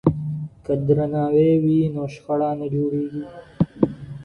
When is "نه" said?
2.59-2.65